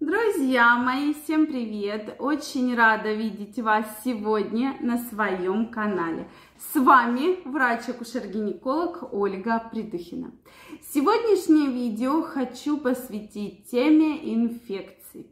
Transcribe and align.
Друзья 0.00 0.78
мои, 0.78 1.12
всем 1.12 1.46
привет! 1.46 2.16
Очень 2.18 2.74
рада 2.74 3.12
видеть 3.12 3.58
вас 3.58 3.84
сегодня 4.02 4.74
на 4.80 4.96
своем 4.96 5.70
канале. 5.70 6.26
С 6.72 6.80
вами 6.80 7.46
врач-акушер-гинеколог 7.46 9.12
Ольга 9.12 9.62
Придухина. 9.70 10.32
Сегодняшнее 10.94 11.70
видео 11.70 12.22
хочу 12.22 12.78
посвятить 12.78 13.70
теме 13.70 14.34
инфекций. 14.34 15.26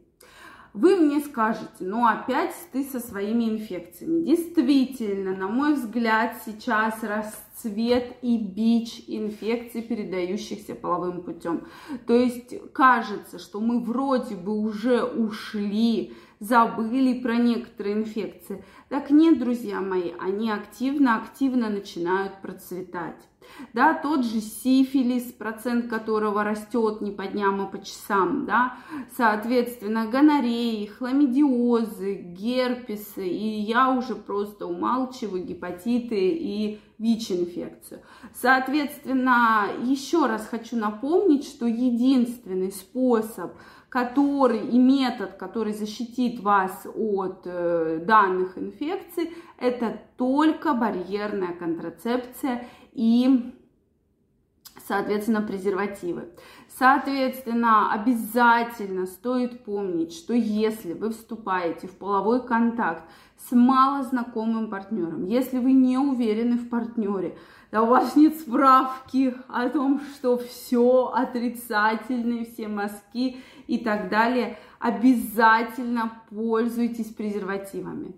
Вы 0.73 0.97
мне 0.97 1.19
скажете, 1.19 1.69
ну 1.79 2.05
опять 2.05 2.53
ты 2.71 2.83
со 2.83 2.99
своими 2.99 3.49
инфекциями. 3.49 4.23
Действительно, 4.23 5.35
на 5.35 5.47
мой 5.47 5.73
взгляд, 5.73 6.35
сейчас 6.45 7.01
расцвет 7.01 8.17
и 8.21 8.37
бич 8.37 9.03
инфекций, 9.07 9.81
передающихся 9.81 10.75
половым 10.75 11.23
путем. 11.23 11.65
То 12.05 12.13
есть 12.13 12.53
кажется, 12.71 13.39
что 13.39 13.59
мы 13.59 13.79
вроде 13.79 14.35
бы 14.35 14.59
уже 14.59 15.03
ушли, 15.03 16.13
забыли 16.39 17.19
про 17.19 17.35
некоторые 17.35 17.95
инфекции. 17.95 18.63
Так 18.89 19.09
нет, 19.09 19.39
друзья 19.39 19.81
мои, 19.81 20.11
они 20.19 20.51
активно-активно 20.51 21.69
начинают 21.69 22.41
процветать 22.41 23.28
да, 23.73 23.93
тот 23.93 24.25
же 24.25 24.41
сифилис, 24.41 25.31
процент 25.31 25.87
которого 25.87 26.43
растет 26.43 27.01
не 27.01 27.11
по 27.11 27.25
дням, 27.25 27.61
а 27.61 27.65
по 27.65 27.83
часам, 27.83 28.45
да, 28.45 28.77
соответственно, 29.15 30.07
гонореи, 30.07 30.85
хламидиозы, 30.85 32.15
герпесы, 32.15 33.27
и 33.27 33.59
я 33.61 33.91
уже 33.91 34.15
просто 34.15 34.65
умалчиваю 34.65 35.43
гепатиты 35.43 36.29
и 36.29 36.79
ВИЧ-инфекцию. 36.99 38.01
Соответственно, 38.33 39.67
еще 39.83 40.25
раз 40.25 40.47
хочу 40.47 40.75
напомнить, 40.75 41.45
что 41.45 41.65
единственный 41.65 42.71
способ 42.71 43.53
который 43.89 44.67
и 44.67 44.77
метод, 44.77 45.33
который 45.33 45.73
защитит 45.73 46.41
вас 46.41 46.85
от 46.95 47.41
э, 47.45 47.99
данных 48.05 48.57
инфекций, 48.57 49.33
это 49.57 49.99
только 50.15 50.73
барьерная 50.73 51.53
контрацепция 51.53 52.67
и, 52.93 53.53
соответственно, 54.89 55.43
презервативы. 55.43 56.29
Соответственно, 56.79 57.93
обязательно 57.93 59.05
стоит 59.05 59.63
помнить, 59.63 60.13
что 60.13 60.33
если 60.33 60.93
вы 60.93 61.11
вступаете 61.11 61.87
в 61.87 61.91
половой 61.91 62.43
контакт 62.43 63.03
с 63.37 63.51
малознакомым 63.51 64.67
партнером, 64.67 65.25
если 65.25 65.59
вы 65.59 65.73
не 65.73 65.99
уверены 65.99 66.57
в 66.57 66.69
партнере, 66.69 67.37
да 67.71 67.83
у 67.83 67.85
вас 67.85 68.15
нет 68.15 68.35
справки 68.39 69.35
о 69.47 69.69
том, 69.69 70.01
что 70.15 70.39
все 70.39 71.11
отрицательные, 71.13 72.45
все 72.45 72.67
мазки 72.67 73.37
и 73.67 73.77
так 73.77 74.09
далее, 74.09 74.57
обязательно 74.79 76.23
пользуйтесь 76.31 77.13
презервативами. 77.13 78.15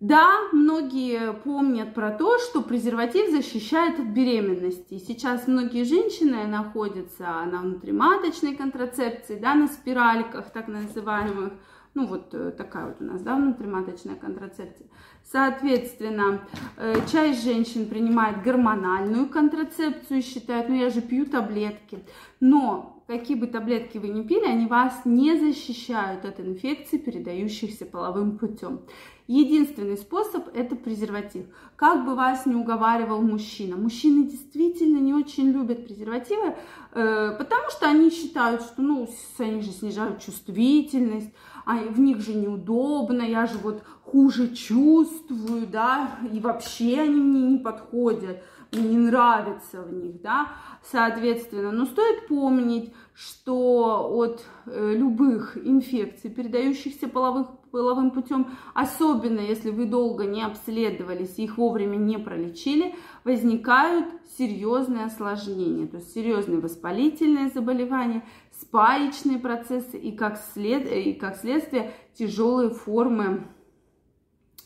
Да, 0.00 0.48
многие 0.52 1.34
помнят 1.34 1.92
про 1.92 2.10
то, 2.10 2.38
что 2.38 2.62
презерватив 2.62 3.30
защищает 3.30 4.00
от 4.00 4.06
беременности. 4.06 4.98
Сейчас 4.98 5.46
многие 5.46 5.84
женщины 5.84 6.46
находятся 6.46 7.24
на 7.44 7.60
внутриматочной 7.60 8.56
контрацепции, 8.56 9.38
да, 9.38 9.54
на 9.54 9.68
спиральках 9.68 10.52
так 10.52 10.68
называемых, 10.68 11.52
ну 11.92 12.06
вот 12.06 12.32
э, 12.32 12.50
такая 12.52 12.86
вот 12.86 12.96
у 13.00 13.04
нас, 13.04 13.20
да, 13.20 13.36
внутриматочная 13.36 14.14
контрацепция. 14.14 14.86
Соответственно, 15.22 16.48
э, 16.78 16.94
часть 17.12 17.44
женщин 17.44 17.86
принимает 17.86 18.42
гормональную 18.42 19.28
контрацепцию 19.28 20.20
и 20.20 20.22
считают, 20.22 20.70
ну 20.70 20.76
я 20.76 20.88
же 20.88 21.02
пью 21.02 21.26
таблетки. 21.26 21.98
Но 22.40 22.99
какие 23.10 23.36
бы 23.36 23.48
таблетки 23.48 23.98
вы 23.98 24.08
ни 24.08 24.22
пили, 24.22 24.44
они 24.44 24.66
вас 24.66 25.00
не 25.04 25.36
защищают 25.36 26.24
от 26.24 26.38
инфекций, 26.38 26.98
передающихся 26.98 27.84
половым 27.84 28.38
путем. 28.38 28.82
Единственный 29.26 29.96
способ– 29.96 30.48
это 30.54 30.76
презерватив. 30.76 31.46
Как 31.74 32.04
бы 32.04 32.14
вас 32.14 32.46
не 32.46 32.54
уговаривал 32.54 33.20
мужчина. 33.20 33.76
Мужчины 33.76 34.28
действительно 34.28 34.98
не 34.98 35.12
очень 35.12 35.50
любят 35.50 35.86
презервативы, 35.86 36.54
э, 36.92 37.34
потому 37.36 37.70
что 37.70 37.88
они 37.88 38.10
считают, 38.10 38.62
что 38.62 38.80
ну, 38.80 39.08
они 39.38 39.60
же 39.60 39.70
снижают 39.72 40.20
чувствительность, 40.20 41.32
а 41.66 41.78
в 41.78 41.98
них 41.98 42.20
же 42.20 42.34
неудобно, 42.34 43.22
я 43.22 43.46
же 43.46 43.58
вот 43.58 43.82
хуже 44.04 44.54
чувствую, 44.54 45.66
да, 45.66 46.18
и 46.32 46.38
вообще 46.38 47.00
они 47.00 47.20
мне 47.20 47.42
не 47.42 47.58
подходят, 47.58 48.42
не 48.72 48.98
нравится 48.98 49.82
в 49.82 49.92
них, 49.92 50.20
да, 50.22 50.48
соответственно. 50.82 51.72
Но 51.72 51.86
стоит 51.86 52.28
помнить, 52.28 52.92
что 53.14 54.08
от 54.12 54.44
э, 54.66 54.94
любых 54.94 55.56
инфекций, 55.56 56.30
передающихся 56.30 57.08
половых, 57.08 57.48
половым 57.70 58.10
путем, 58.10 58.48
особенно 58.74 59.40
если 59.40 59.70
вы 59.70 59.86
долго 59.86 60.24
не 60.24 60.42
обследовались 60.42 61.38
и 61.38 61.44
их 61.44 61.58
вовремя 61.58 61.96
не 61.96 62.18
пролечили, 62.18 62.94
возникают 63.24 64.06
серьезные 64.38 65.04
осложнения, 65.04 65.86
то 65.86 65.98
есть 65.98 66.12
серьезные 66.12 66.60
воспалительные 66.60 67.50
заболевания, 67.50 68.24
спаечные 68.60 69.38
процессы 69.38 69.98
и 69.98 70.12
как, 70.12 70.40
след, 70.52 70.90
и 70.90 71.12
как 71.12 71.36
следствие 71.36 71.92
тяжелые 72.14 72.70
формы 72.70 73.46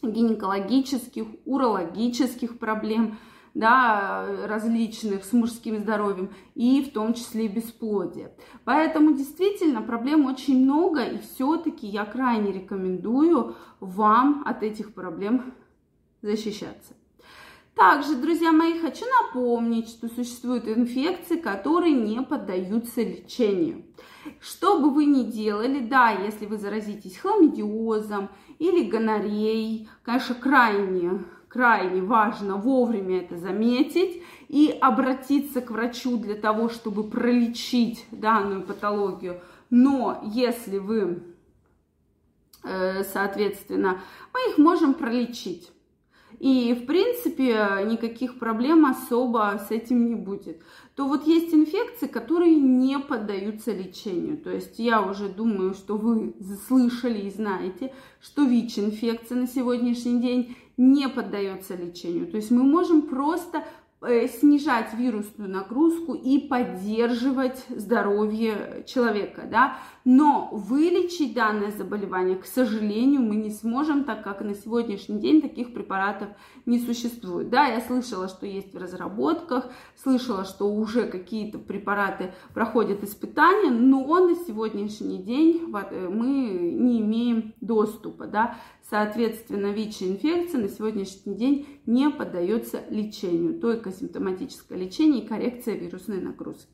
гинекологических, 0.02 1.26
урологических 1.46 2.58
проблем, 2.58 3.18
да, 3.54 4.26
различных 4.46 5.24
с 5.24 5.32
мужским 5.32 5.78
здоровьем 5.78 6.30
и 6.54 6.82
в 6.82 6.92
том 6.92 7.14
числе 7.14 7.48
бесплодие. 7.48 8.32
Поэтому 8.64 9.14
действительно 9.14 9.80
проблем 9.80 10.26
очень 10.26 10.64
много 10.64 11.04
и 11.04 11.18
все-таки 11.18 11.86
я 11.86 12.04
крайне 12.04 12.52
рекомендую 12.52 13.54
вам 13.80 14.42
от 14.44 14.62
этих 14.62 14.92
проблем 14.92 15.54
защищаться. 16.20 16.94
Также, 17.74 18.14
друзья 18.14 18.52
мои, 18.52 18.78
хочу 18.78 19.04
напомнить, 19.22 19.88
что 19.88 20.08
существуют 20.08 20.68
инфекции, 20.68 21.36
которые 21.36 21.92
не 21.92 22.22
поддаются 22.22 23.02
лечению. 23.02 23.84
Что 24.40 24.78
бы 24.78 24.90
вы 24.90 25.06
ни 25.06 25.24
делали, 25.24 25.80
да, 25.80 26.10
если 26.10 26.46
вы 26.46 26.56
заразитесь 26.56 27.18
хламидиозом 27.18 28.30
или 28.60 28.88
гонореей, 28.88 29.88
конечно, 30.04 30.36
крайне, 30.36 31.24
крайне 31.54 32.02
важно 32.02 32.56
вовремя 32.56 33.20
это 33.20 33.38
заметить 33.38 34.20
и 34.48 34.76
обратиться 34.80 35.60
к 35.60 35.70
врачу 35.70 36.18
для 36.18 36.34
того, 36.34 36.68
чтобы 36.68 37.04
пролечить 37.04 38.04
данную 38.10 38.62
патологию. 38.64 39.40
Но 39.70 40.20
если 40.24 40.78
вы, 40.78 41.22
э, 42.64 43.04
соответственно, 43.04 44.00
мы 44.32 44.50
их 44.50 44.58
можем 44.58 44.94
пролечить. 44.94 45.70
И, 46.44 46.74
в 46.74 46.84
принципе, 46.84 47.86
никаких 47.86 48.38
проблем 48.38 48.84
особо 48.84 49.58
с 49.66 49.70
этим 49.70 50.06
не 50.06 50.14
будет. 50.14 50.60
То 50.94 51.08
вот 51.08 51.26
есть 51.26 51.54
инфекции, 51.54 52.06
которые 52.06 52.54
не 52.54 52.98
поддаются 52.98 53.72
лечению. 53.72 54.36
То 54.36 54.50
есть 54.50 54.78
я 54.78 55.00
уже 55.00 55.30
думаю, 55.30 55.72
что 55.72 55.96
вы 55.96 56.34
слышали 56.68 57.20
и 57.20 57.30
знаете, 57.30 57.94
что 58.20 58.44
ВИЧ-инфекция 58.44 59.38
на 59.38 59.46
сегодняшний 59.46 60.20
день 60.20 60.54
не 60.76 61.08
поддается 61.08 61.76
лечению. 61.76 62.26
То 62.26 62.36
есть 62.36 62.50
мы 62.50 62.62
можем 62.62 63.00
просто 63.00 63.64
снижать 64.28 64.94
вирусную 64.94 65.50
нагрузку 65.50 66.14
и 66.14 66.38
поддерживать 66.38 67.64
здоровье 67.68 68.84
человека, 68.86 69.42
да. 69.50 69.78
Но 70.04 70.50
вылечить 70.52 71.34
данное 71.34 71.70
заболевание, 71.70 72.36
к 72.36 72.44
сожалению, 72.44 73.22
мы 73.22 73.36
не 73.36 73.50
сможем, 73.50 74.04
так 74.04 74.22
как 74.22 74.42
на 74.42 74.54
сегодняшний 74.54 75.18
день 75.18 75.40
таких 75.40 75.72
препаратов 75.72 76.28
не 76.66 76.78
существует. 76.78 77.48
Да, 77.48 77.66
я 77.66 77.80
слышала, 77.80 78.28
что 78.28 78.46
есть 78.46 78.74
в 78.74 78.78
разработках, 78.78 79.70
слышала, 80.02 80.44
что 80.44 80.70
уже 80.70 81.06
какие-то 81.06 81.58
препараты 81.58 82.34
проходят 82.52 83.02
испытания, 83.02 83.70
но 83.70 84.04
на 84.20 84.34
сегодняшний 84.34 85.18
день 85.18 85.72
э, 85.74 86.08
мы 86.08 86.26
не 86.26 87.00
имеем 87.00 87.54
доступа, 87.60 88.26
да. 88.26 88.56
Соответственно, 88.88 89.72
ВИЧ-инфекция 89.72 90.60
на 90.60 90.68
сегодняшний 90.68 91.34
день 91.34 91.80
не 91.86 92.10
поддается 92.10 92.84
лечению, 92.90 93.58
только 93.58 93.90
симптоматическое 93.90 94.78
лечение 94.78 95.24
и 95.24 95.26
коррекция 95.26 95.74
вирусной 95.74 96.20
нагрузки. 96.20 96.68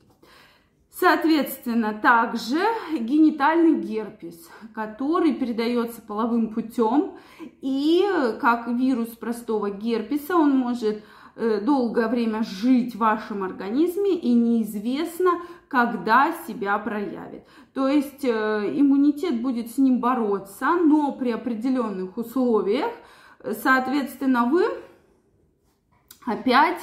Соответственно, 0.91 1.93
также 1.93 2.59
генитальный 2.99 3.79
герпес, 3.79 4.49
который 4.75 5.33
передается 5.33 6.01
половым 6.01 6.53
путем, 6.53 7.13
и 7.61 8.05
как 8.41 8.67
вирус 8.67 9.07
простого 9.09 9.69
герпеса, 9.69 10.35
он 10.35 10.57
может 10.57 11.03
долгое 11.35 12.07
время 12.07 12.43
жить 12.43 12.95
в 12.95 12.99
вашем 12.99 13.43
организме 13.43 14.15
и 14.15 14.33
неизвестно, 14.33 15.41
когда 15.67 16.33
себя 16.47 16.77
проявит. 16.79 17.43
То 17.73 17.87
есть 17.87 18.25
э, 18.25 18.29
иммунитет 18.75 19.41
будет 19.41 19.71
с 19.71 19.77
ним 19.77 19.99
бороться, 19.99 20.71
но 20.75 21.13
при 21.13 21.31
определенных 21.31 22.17
условиях, 22.17 22.91
соответственно, 23.63 24.45
вы 24.45 24.65
опять 26.25 26.81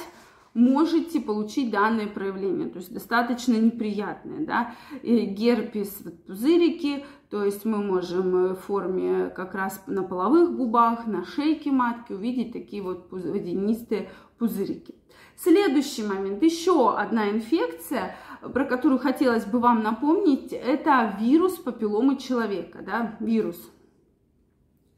можете 0.53 1.19
получить 1.19 1.71
данные 1.71 2.07
проявления, 2.07 2.67
то 2.67 2.79
есть 2.79 2.93
достаточно 2.93 3.53
неприятные, 3.53 4.45
да, 4.45 4.75
и 5.03 5.25
герпес, 5.25 6.03
пузырики, 6.25 7.05
то 7.29 7.43
есть 7.43 7.65
мы 7.65 7.77
можем 7.83 8.53
в 8.53 8.55
форме 8.55 9.29
как 9.35 9.53
раз 9.53 9.83
на 9.87 10.03
половых 10.03 10.55
губах, 10.55 11.05
на 11.05 11.23
шейке 11.23 11.71
матки 11.71 12.13
увидеть 12.13 12.53
такие 12.53 12.81
вот 12.81 13.11
водянистые 13.11 14.09
пузырики. 14.37 14.95
Следующий 15.35 16.03
момент, 16.03 16.43
еще 16.43 16.97
одна 16.97 17.29
инфекция, 17.29 18.15
про 18.41 18.65
которую 18.65 18.99
хотелось 18.99 19.45
бы 19.45 19.59
вам 19.59 19.83
напомнить, 19.83 20.51
это 20.51 21.15
вирус 21.19 21.53
папилломы 21.53 22.17
человека, 22.17 22.79
да, 22.85 23.15
вирус 23.21 23.71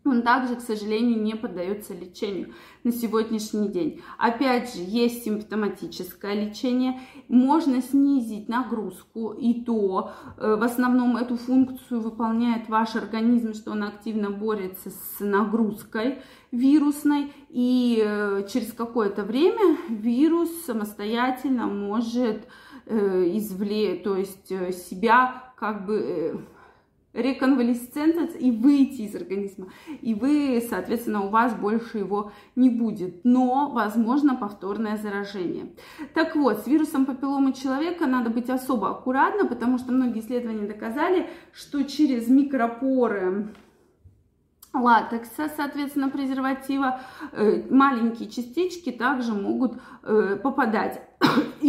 он 0.04 0.24
также, 0.24 0.56
к 0.56 0.62
сожалению, 0.62 1.22
не 1.22 1.36
поддается 1.36 1.94
лечению 1.94 2.54
на 2.84 2.92
сегодняшний 2.92 3.70
день. 3.70 4.02
Опять 4.18 4.74
же, 4.74 4.82
есть 4.82 5.24
симптоматическое 5.24 6.34
лечение, 6.34 7.00
можно 7.28 7.82
снизить 7.82 8.50
нагрузку, 8.50 9.32
и 9.32 9.64
то 9.64 10.12
э, 10.38 10.56
в 10.56 10.64
основном 10.64 11.18
эту 11.18 11.38
функцию 11.38 12.02
выполняет 12.02 12.68
ваш 12.68 12.96
организм, 12.96 13.54
что 13.54 13.72
он 13.72 13.84
активно 13.84 14.32
борется 14.32 14.90
с 14.90 15.20
нагрузкой 15.20 16.20
вирусной, 16.52 17.32
и 17.50 18.02
э, 18.04 18.48
через 18.52 18.74
какое-то 18.74 19.24
время 19.24 19.78
вирус 19.88 20.50
самостоятельно 20.66 21.68
может 21.68 22.48
э, 22.88 23.38
извлечь, 23.38 24.04
то 24.04 24.18
есть 24.18 24.48
себя 24.48 25.54
как 25.56 25.86
бы 25.86 26.44
реконвалесцент 27.14 28.36
и 28.40 28.52
выйти 28.52 29.02
из 29.02 29.16
организма. 29.16 29.68
И 30.02 30.14
вы, 30.14 30.64
соответственно, 30.68 31.26
у 31.26 31.30
вас 31.30 31.54
больше 31.54 31.98
его 32.00 32.32
не 32.56 32.70
будет. 32.70 33.24
Но 33.24 33.72
возможно 33.72 34.36
повторное 34.36 34.98
заражение. 34.98 35.74
Так 36.14 36.36
вот, 36.36 36.60
с 36.60 36.68
вирусом 36.68 37.06
папилломы 37.06 37.54
человека 37.54 38.06
надо 38.06 38.30
быть 38.30 38.50
особо 38.50 38.90
аккуратно, 38.92 39.46
потому 39.46 39.78
что 39.78 39.92
многие 39.92 40.20
исследования 40.22 40.68
доказали, 40.68 41.30
что 41.52 41.84
через 41.84 42.28
микропоры 42.28 43.54
латекса, 44.74 45.52
соответственно, 45.56 46.10
презерватива, 46.10 47.02
э, 47.34 47.64
маленькие 47.70 48.30
частички 48.30 48.92
также 48.92 49.34
могут 49.34 49.74
э, 50.04 50.40
попадать. 50.42 51.02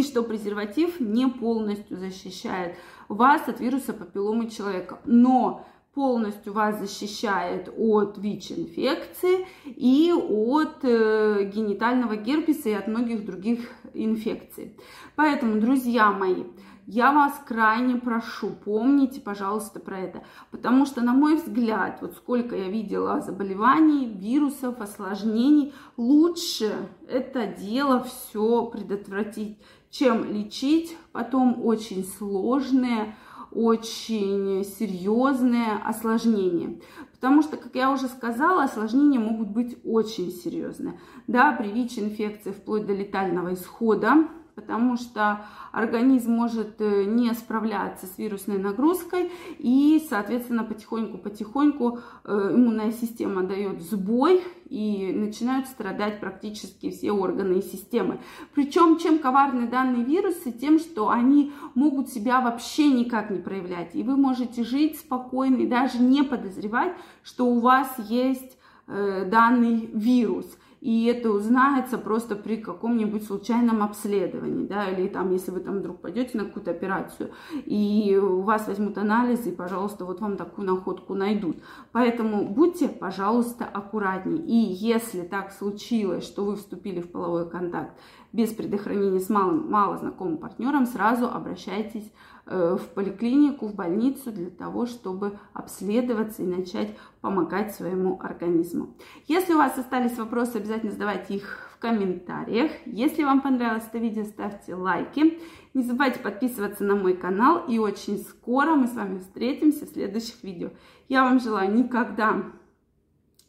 Что 0.03 0.23
презерватив 0.23 0.99
не 0.99 1.27
полностью 1.27 1.97
защищает 1.97 2.75
вас 3.07 3.47
от 3.47 3.59
вируса 3.59 3.93
папилломы 3.93 4.49
человека, 4.49 4.99
но 5.05 5.65
полностью 5.93 6.53
вас 6.53 6.79
защищает 6.79 7.71
от 7.77 8.17
ВИЧ-инфекции 8.17 9.45
и 9.65 10.11
от 10.11 10.83
э, 10.83 11.51
генитального 11.53 12.15
герпеса 12.15 12.69
и 12.69 12.73
от 12.73 12.87
многих 12.87 13.25
других 13.25 13.69
инфекций. 13.93 14.75
Поэтому, 15.15 15.59
друзья 15.59 16.11
мои, 16.11 16.45
я 16.85 17.13
вас 17.13 17.39
крайне 17.45 17.95
прошу, 17.95 18.49
помните, 18.49 19.21
пожалуйста, 19.21 19.79
про 19.79 19.99
это. 19.99 20.23
Потому 20.51 20.85
что, 20.85 21.01
на 21.01 21.13
мой 21.13 21.37
взгляд, 21.37 21.99
вот 22.01 22.15
сколько 22.15 22.57
я 22.57 22.67
видела 22.67 23.21
заболеваний, 23.21 24.05
вирусов, 24.05 24.81
осложнений, 24.81 25.73
лучше 25.95 26.73
это 27.07 27.47
дело 27.47 28.03
все 28.03 28.65
предотвратить, 28.65 29.57
чем 29.91 30.25
лечить 30.25 30.97
потом 31.13 31.63
очень 31.63 32.03
сложные, 32.03 33.15
очень 33.53 34.63
серьезные 34.63 35.73
осложнения. 35.83 36.79
Потому 37.13 37.41
что, 37.41 37.57
как 37.57 37.75
я 37.75 37.91
уже 37.91 38.07
сказала, 38.07 38.63
осложнения 38.63 39.19
могут 39.19 39.49
быть 39.49 39.77
очень 39.83 40.31
серьезные. 40.31 40.99
Да, 41.27 41.53
при 41.53 41.71
ВИЧ-инфекции 41.71 42.51
вплоть 42.51 42.85
до 42.85 42.93
летального 42.93 43.53
исхода, 43.53 44.27
потому 44.55 44.97
что 44.97 45.45
организм 45.71 46.31
может 46.31 46.79
э, 46.79 47.05
не 47.05 47.33
справляться 47.33 48.05
с 48.05 48.17
вирусной 48.17 48.57
нагрузкой 48.57 49.31
и, 49.57 50.05
соответственно, 50.07 50.63
потихоньку-потихоньку 50.63 51.99
э, 52.23 52.51
иммунная 52.53 52.91
система 52.91 53.43
дает 53.43 53.81
сбой 53.81 54.43
и 54.69 55.11
начинают 55.13 55.67
страдать 55.67 56.19
практически 56.19 56.89
все 56.91 57.11
органы 57.11 57.59
и 57.59 57.61
системы. 57.61 58.19
Причем, 58.53 58.97
чем 58.97 59.19
коварны 59.19 59.67
данные 59.67 60.03
вирусы, 60.03 60.51
тем, 60.51 60.79
что 60.79 61.09
они 61.09 61.51
могут 61.75 62.09
себя 62.09 62.41
вообще 62.41 62.89
никак 62.89 63.29
не 63.29 63.39
проявлять. 63.39 63.95
И 63.95 64.03
вы 64.03 64.15
можете 64.15 64.63
жить 64.63 64.99
спокойно 64.99 65.57
и 65.57 65.67
даже 65.67 65.99
не 65.99 66.23
подозревать, 66.23 66.93
что 67.23 67.45
у 67.47 67.59
вас 67.59 67.87
есть 67.97 68.57
э, 68.87 69.25
данный 69.25 69.89
вирус 69.93 70.45
и 70.83 71.05
это 71.05 71.31
узнается 71.31 71.97
просто 71.97 72.35
при 72.35 72.57
каком-нибудь 72.57 73.25
случайном 73.25 73.81
обследовании, 73.83 74.67
да, 74.67 74.89
или 74.89 75.07
там, 75.07 75.31
если 75.31 75.51
вы 75.51 75.61
там 75.61 75.79
вдруг 75.79 76.01
пойдете 76.01 76.37
на 76.37 76.43
какую-то 76.43 76.71
операцию, 76.71 77.31
и 77.53 78.19
у 78.21 78.41
вас 78.41 78.67
возьмут 78.67 78.97
анализы, 78.97 79.51
и, 79.51 79.55
пожалуйста, 79.55 80.03
вот 80.03 80.19
вам 80.19 80.35
такую 80.35 80.67
находку 80.67 81.13
найдут. 81.13 81.55
Поэтому 81.93 82.49
будьте, 82.49 82.89
пожалуйста, 82.89 83.63
аккуратнее. 83.63 84.43
И 84.43 84.55
если 84.55 85.21
так 85.21 85.53
случилось, 85.53 86.25
что 86.25 86.43
вы 86.43 86.57
вступили 86.57 86.99
в 86.99 87.09
половой 87.09 87.49
контакт 87.49 87.97
без 88.33 88.51
предохранения 88.51 89.19
с 89.21 89.29
малым, 89.29 89.71
мало 89.71 89.97
знакомым 89.97 90.37
партнером, 90.37 90.85
сразу 90.85 91.27
обращайтесь 91.27 92.11
Э, 92.45 92.75
в 92.77 92.89
поликлинику, 92.93 93.67
в 93.67 93.75
больницу 93.75 94.29
для 94.29 94.49
того, 94.49 94.85
чтобы 94.85 95.39
обследоваться 95.53 96.43
и 96.43 96.45
начать 96.45 96.93
помогать 97.21 97.73
своему 97.73 98.19
организму. 98.21 98.97
Если 99.29 99.53
у 99.53 99.57
вас 99.57 99.77
остались 99.77 100.17
вопросы, 100.17 100.57
обязательно 100.57 100.91
задавайте 100.91 101.35
их 101.35 101.69
в 101.73 101.79
комментариях. 101.79 102.71
Если 102.85 103.23
вам 103.23 103.39
понравилось 103.39 103.85
это 103.87 103.97
видео, 103.97 104.25
ставьте 104.25 104.75
лайки. 104.75 105.39
Не 105.73 105.83
забывайте 105.83 106.19
подписываться 106.19 106.83
на 106.83 106.97
мой 106.97 107.15
канал. 107.15 107.63
И 107.69 107.79
очень 107.79 108.17
скоро 108.17 108.75
мы 108.75 108.87
с 108.87 108.93
вами 108.93 109.19
встретимся 109.19 109.85
в 109.85 109.91
следующих 109.91 110.43
видео. 110.43 110.71
Я 111.07 111.23
вам 111.23 111.39
желаю 111.39 111.73
никогда 111.73 112.43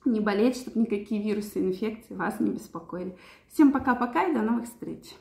не 0.05 0.21
болеть, 0.21 0.57
чтобы 0.57 0.81
никакие 0.81 1.23
вирусы 1.23 1.61
и 1.61 1.67
инфекции 1.67 2.15
вас 2.15 2.41
не 2.41 2.51
беспокоили. 2.51 3.17
Всем 3.53 3.73
пока-пока 3.73 4.27
и 4.27 4.35
до 4.35 4.43
новых 4.43 4.65
встреч! 4.65 5.15